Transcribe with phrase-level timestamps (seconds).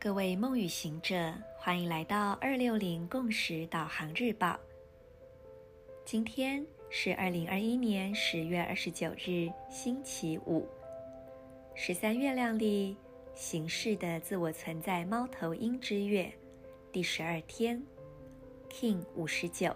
[0.00, 4.56] 各位梦与行者，欢迎来到二六零共识导航日报。
[6.04, 10.68] 今天是二零二一年十月二十九日，星期五，
[11.74, 12.96] 十三月亮历
[13.34, 16.32] 形势的自我存在猫头鹰之月
[16.92, 17.82] 第十二天
[18.70, 19.74] ，King 五十九，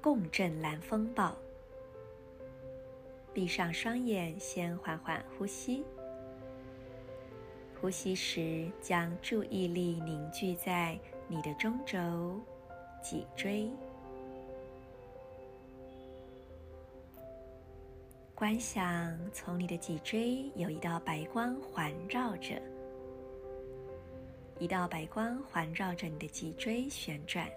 [0.00, 1.36] 共振蓝风暴。
[3.34, 5.82] 闭上双眼，先缓缓呼吸。
[7.82, 10.96] 呼吸时，将注意力凝聚在
[11.26, 11.98] 你的中轴、
[13.02, 13.68] 脊椎，
[18.36, 22.62] 观想从你的脊椎有一道白光环绕着，
[24.60, 27.48] 一道白光环绕着你的脊椎旋转，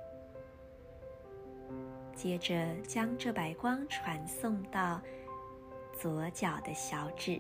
[2.16, 5.00] 接着将这白光传送到
[6.02, 7.40] 左脚的小指。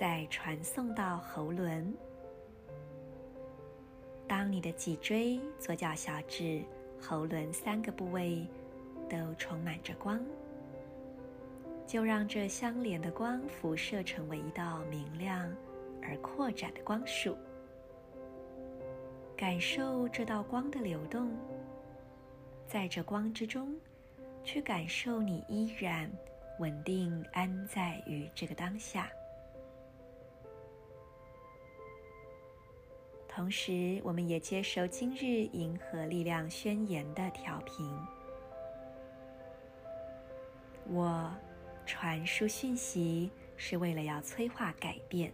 [0.00, 1.94] 再传送到喉轮。
[4.26, 6.64] 当你的脊椎、左脚小指、
[6.98, 8.46] 喉轮三个部位
[9.10, 10.18] 都充满着光，
[11.86, 15.54] 就让这相连的光辐射成为一道明亮
[16.02, 17.36] 而扩展的光束。
[19.36, 21.30] 感受这道光的流动，
[22.66, 23.78] 在这光之中，
[24.42, 26.10] 去感受你依然
[26.58, 29.10] 稳定安在于这个当下。
[33.40, 35.24] 同时，我们也接受今日
[35.54, 37.90] 银河力量宣言的调频。
[40.90, 41.34] 我
[41.86, 45.32] 传输讯息是为了要催化改变、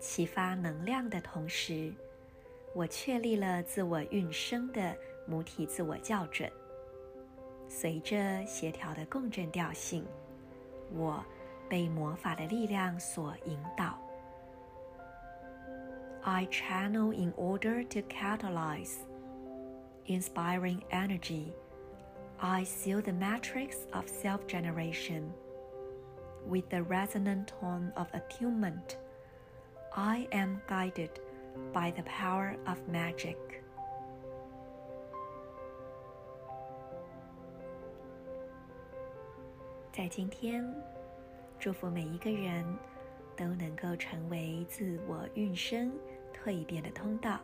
[0.00, 1.92] 启发能量的同时，
[2.74, 6.50] 我确立了自我运生的母体自我校准。
[7.68, 10.06] 随着协调的共振调性，
[10.90, 11.22] 我
[11.68, 14.03] 被魔法的力量所引导。
[16.23, 19.05] I channel in order to catalyze
[20.05, 21.53] inspiring energy.
[22.41, 25.33] I seal the matrix of self-generation
[26.47, 28.97] with the resonant tone of attunement.
[29.95, 31.19] I am guided
[31.73, 33.37] by the power of magic.
[39.91, 40.63] 在今天，
[41.59, 42.63] 祝福每一个人
[43.35, 45.91] 都能够成为自我运生。
[46.44, 47.40] 蜕变的通道。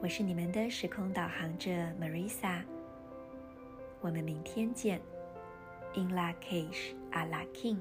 [0.00, 1.70] 我是你们的时空导航者
[2.00, 2.62] Marisa。
[4.00, 5.00] 我们明天见。
[5.94, 7.78] In la cage, a la king。